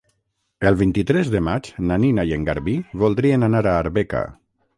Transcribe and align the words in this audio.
El 0.69 0.77
vint-i-tres 0.77 1.29
de 1.35 1.41
maig 1.47 1.69
na 1.91 1.99
Nina 2.07 2.25
i 2.31 2.33
en 2.39 2.49
Garbí 2.49 2.75
voldrien 3.05 3.49
anar 3.51 3.63
a 3.67 3.77
Arbeca. 3.85 4.25